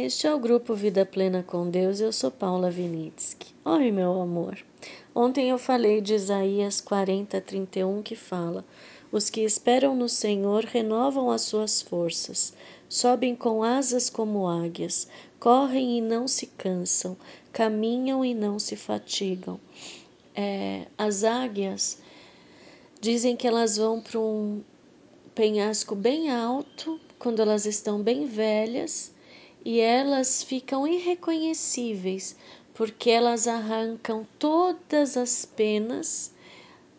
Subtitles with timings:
[0.00, 2.00] Este é o grupo Vida Plena com Deus.
[2.00, 3.52] Eu sou Paula Vinitsky.
[3.64, 4.56] Oi, meu amor.
[5.12, 8.64] Ontem eu falei de Isaías 40, 31, que fala:
[9.10, 12.54] Os que esperam no Senhor renovam as suas forças,
[12.88, 15.08] sobem com asas como águias,
[15.40, 17.16] correm e não se cansam,
[17.52, 19.58] caminham e não se fatigam.
[20.32, 21.98] É, as águias
[23.00, 24.62] dizem que elas vão para um
[25.34, 29.17] penhasco bem alto quando elas estão bem velhas
[29.68, 32.34] e elas ficam irreconhecíveis
[32.72, 36.32] porque elas arrancam todas as penas,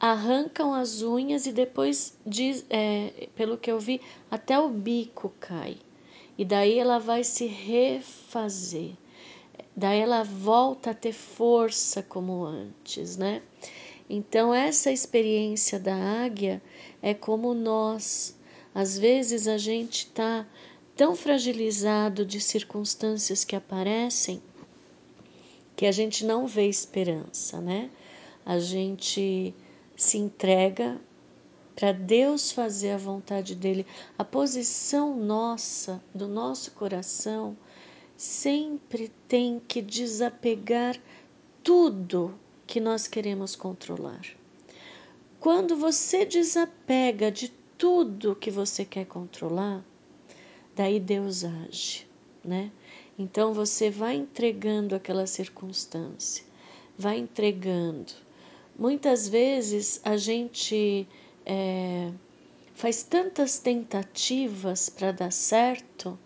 [0.00, 4.00] arrancam as unhas e depois, diz, é, pelo que eu vi,
[4.30, 5.76] até o bico cai.
[6.38, 8.92] E daí ela vai se refazer.
[9.76, 13.42] Daí ela volta a ter força como antes, né?
[14.08, 15.94] Então, essa experiência da
[16.24, 16.62] águia
[17.02, 18.34] é como nós.
[18.74, 20.46] Às vezes a gente está
[20.96, 24.42] tão fragilizado de circunstâncias que aparecem
[25.76, 27.90] que a gente não vê esperança, né?
[28.46, 29.54] A gente
[29.96, 31.00] se entrega
[31.74, 33.84] para Deus fazer a vontade dele.
[34.16, 37.56] A posição nossa, do nosso coração,
[38.16, 40.96] sempre tem que desapegar
[41.62, 44.22] tudo que nós queremos controlar.
[45.40, 49.84] Quando você desapega de tudo que você quer controlar,
[50.74, 52.06] daí Deus age,
[52.44, 52.70] né?
[53.18, 56.44] Então você vai entregando aquela circunstância,
[56.98, 58.12] vai entregando.
[58.76, 61.06] Muitas vezes a gente
[61.46, 62.10] é,
[62.74, 66.18] faz tantas tentativas para dar certo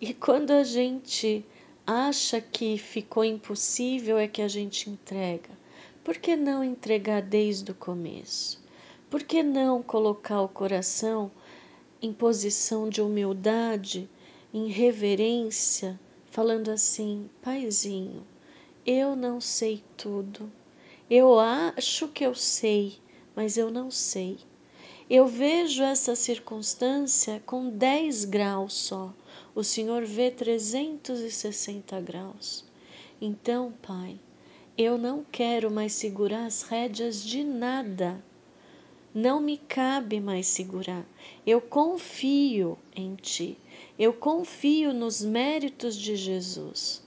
[0.00, 1.46] e quando a gente
[1.86, 5.50] acha que ficou impossível é que a gente entrega.
[6.02, 8.62] Por que não entregar desde o começo?
[9.08, 11.30] Por que não colocar o coração
[12.04, 14.10] em posição de humildade,
[14.52, 18.26] em reverência, falando assim: Paizinho,
[18.84, 20.52] eu não sei tudo.
[21.08, 22.98] Eu acho que eu sei,
[23.34, 24.36] mas eu não sei.
[25.08, 29.10] Eu vejo essa circunstância com 10 graus só.
[29.54, 32.66] O Senhor vê 360 graus.
[33.18, 34.20] Então, Pai,
[34.76, 38.22] eu não quero mais segurar as rédeas de nada.
[39.14, 41.06] Não me cabe mais segurar.
[41.46, 43.56] Eu confio em Ti.
[43.96, 47.00] Eu confio nos méritos de Jesus.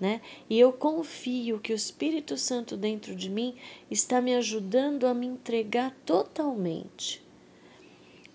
[0.00, 0.20] Né?
[0.50, 3.54] E eu confio que o Espírito Santo dentro de mim
[3.88, 7.22] está me ajudando a me entregar totalmente.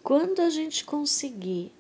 [0.02, 1.74] Quando a gente conseguir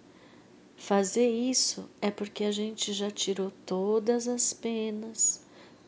[0.75, 5.41] fazer isso, é porque a gente já tirou todas as penas,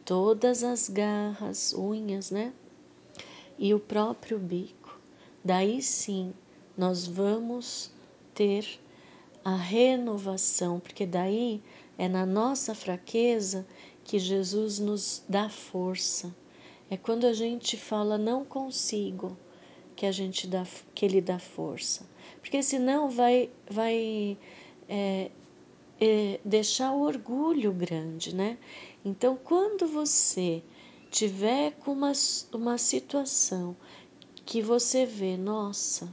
[0.06, 2.53] todas as garras, unhas, né?
[3.58, 4.78] E o próprio bico.
[5.44, 6.33] Daí sim
[6.77, 7.91] nós vamos
[8.33, 8.66] ter
[9.44, 11.61] a renovação, porque daí
[11.97, 13.66] é na nossa fraqueza
[14.03, 16.33] que Jesus nos dá força.
[16.89, 19.38] É quando a gente fala não consigo
[19.95, 22.07] que a gente dá que ele dá força,
[22.41, 24.38] porque senão vai vai
[24.88, 25.29] é,
[26.00, 28.57] é, deixar o orgulho grande, né?
[29.03, 30.63] Então, quando você
[31.11, 32.11] tiver com uma,
[32.53, 33.75] uma situação
[34.50, 36.12] que você vê, nossa,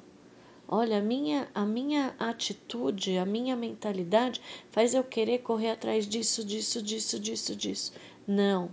[0.68, 6.44] olha, a minha, a minha atitude, a minha mentalidade faz eu querer correr atrás disso,
[6.44, 7.92] disso, disso, disso, disso.
[8.28, 8.70] Não,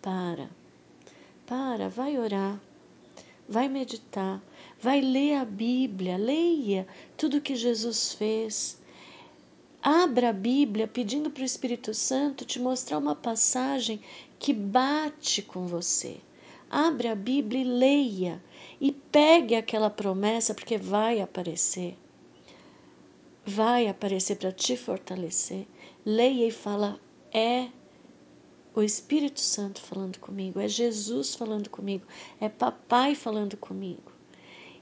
[0.00, 0.48] para,
[1.46, 2.58] para, vai orar,
[3.46, 4.42] vai meditar,
[4.80, 8.80] vai ler a Bíblia, leia tudo que Jesus fez
[9.82, 14.00] Abra a Bíblia pedindo para o Espírito Santo te mostrar uma passagem
[14.38, 16.20] que bate com você.
[16.72, 18.42] Abre a Bíblia e leia
[18.80, 21.98] e pegue aquela promessa, porque vai aparecer.
[23.44, 25.66] Vai aparecer para te fortalecer.
[26.02, 26.98] Leia e fala:
[27.30, 27.68] é
[28.74, 32.06] o Espírito Santo falando comigo, é Jesus falando comigo,
[32.40, 34.10] é Papai falando comigo.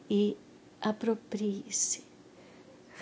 [0.08, 0.36] E
[0.80, 2.04] aproprie-se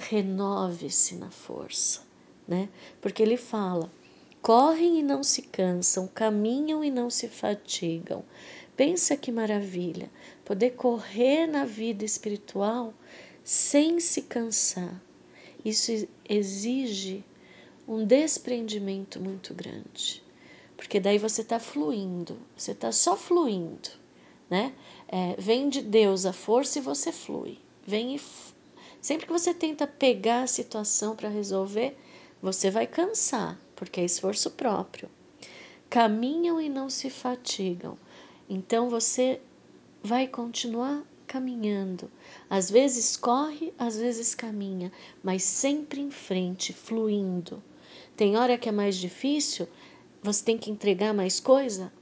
[0.09, 2.00] renove-se na força,
[2.47, 2.70] né?
[3.03, 3.93] Porque ele fala:
[4.41, 8.25] correm e não se cansam, caminham e não se fatigam.
[8.78, 10.08] Pensa que maravilha,
[10.44, 12.94] poder correr na vida espiritual
[13.42, 15.02] sem se cansar.
[15.64, 17.25] Isso exige
[17.88, 20.22] um desprendimento muito grande,
[20.76, 23.88] porque daí você está fluindo, você está só fluindo,
[24.48, 24.72] né?
[25.08, 28.20] É, vem de Deus a força e você flui, vem e
[29.00, 31.98] Sempre que você tenta pegar a situação para resolver,
[32.40, 35.10] você vai cansar, porque é esforço próprio.
[35.90, 37.98] Caminham e não se fatigam.
[38.48, 39.40] Então você
[40.02, 42.10] vai continuar caminhando.
[42.48, 44.90] Às vezes corre, às vezes caminha,
[45.22, 47.62] mas sempre em frente, fluindo.
[48.16, 49.68] Tem hora que é mais difícil,
[50.22, 51.92] você tem que entregar mais coisa?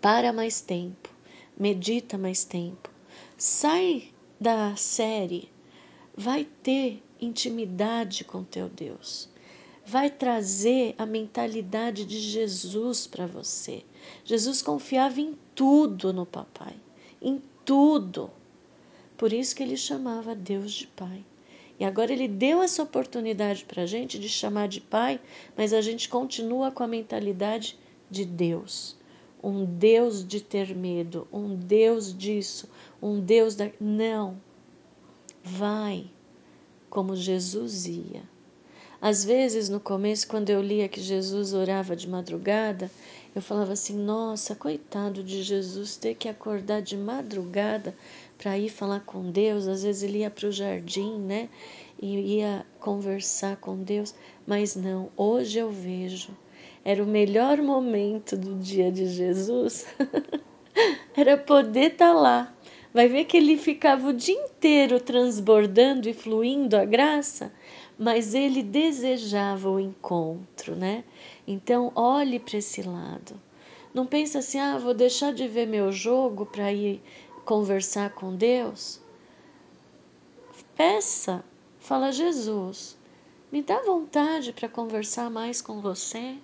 [0.00, 1.10] Para mais tempo,
[1.58, 2.90] medita mais tempo.
[3.36, 4.08] Sai
[4.40, 5.50] da série,
[6.16, 9.28] vai ter intimidade com teu Deus.
[9.86, 13.84] Vai trazer a mentalidade de Jesus para você.
[14.24, 16.74] Jesus confiava em tudo no papai,
[17.20, 18.30] em tudo.
[19.16, 21.24] Por isso que ele chamava Deus de Pai.
[21.78, 25.20] E agora ele deu essa oportunidade para a gente de chamar de Pai,
[25.56, 27.78] mas a gente continua com a mentalidade
[28.10, 28.96] de Deus.
[29.42, 32.70] Um Deus de ter medo, um Deus disso,
[33.02, 33.70] um Deus da.
[33.78, 34.40] Não.
[35.42, 36.10] Vai
[36.88, 38.33] como Jesus ia.
[39.04, 42.90] Às vezes, no começo, quando eu lia que Jesus orava de madrugada,
[43.36, 47.94] eu falava assim: nossa, coitado de Jesus ter que acordar de madrugada
[48.38, 49.68] para ir falar com Deus.
[49.68, 51.50] Às vezes ele ia para o jardim, né?
[52.00, 54.14] E ia conversar com Deus.
[54.46, 56.34] Mas não, hoje eu vejo.
[56.82, 59.84] Era o melhor momento do dia de Jesus.
[61.14, 62.54] Era poder estar tá lá.
[62.94, 67.52] Vai ver que ele ficava o dia inteiro transbordando e fluindo a graça,
[67.98, 71.04] mas ele desejava o encontro, né?
[71.46, 73.40] Então, olhe para esse lado.
[73.92, 77.00] Não pense assim, ah, vou deixar de ver meu jogo para ir
[77.44, 79.00] conversar com Deus.
[80.76, 81.44] Peça,
[81.78, 82.96] fala, Jesus,
[83.52, 86.36] me dá vontade para conversar mais com você.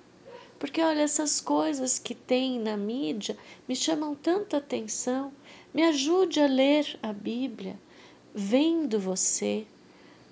[0.60, 3.36] Porque olha, essas coisas que tem na mídia
[3.66, 5.32] me chamam tanta atenção.
[5.74, 7.76] Me ajude a ler a Bíblia,
[8.34, 9.66] vendo você,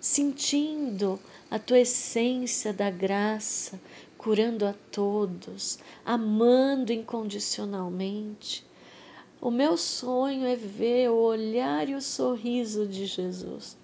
[0.00, 1.18] sentindo
[1.50, 3.80] a tua essência da graça,
[4.16, 8.64] curando a todos, amando incondicionalmente.
[9.40, 13.76] O meu sonho é ver o olhar e o sorriso de Jesus.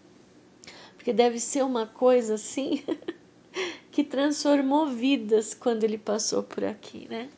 [0.96, 2.82] Porque deve ser uma coisa assim
[3.92, 7.28] que transformou vidas quando ele passou por aqui, né?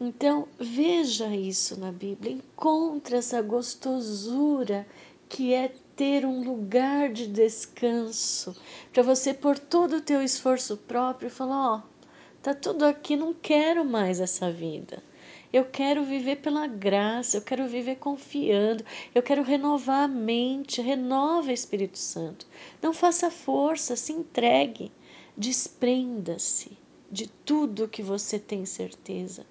[0.00, 4.86] Então, veja isso na Bíblia, encontre essa gostosura
[5.28, 8.54] que é ter um lugar de descanso,
[8.92, 12.06] para você pôr todo o teu esforço próprio e falar, ó, oh,
[12.42, 15.02] tá tudo aqui, não quero mais essa vida.
[15.50, 18.84] Eu quero viver pela graça, eu quero viver confiando,
[19.14, 22.46] eu quero renovar a mente, renova Espírito Santo.
[22.82, 24.92] Não faça força, se entregue,
[25.34, 26.76] desprenda-se
[27.10, 29.46] de tudo que você tem certeza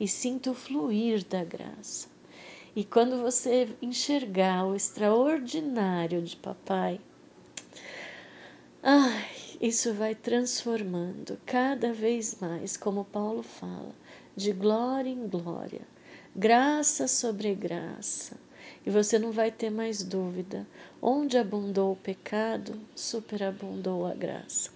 [0.00, 2.13] e sinta o fluir da graça.
[2.76, 7.00] E quando você enxergar o extraordinário de papai,
[8.82, 9.26] ai,
[9.60, 13.94] isso vai transformando cada vez mais, como Paulo fala,
[14.34, 15.82] de glória em glória,
[16.34, 18.36] graça sobre graça.
[18.84, 20.66] E você não vai ter mais dúvida.
[21.00, 24.70] Onde abundou o pecado, superabundou a graça.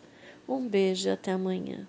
[0.49, 1.89] Um beijo e até amanhã.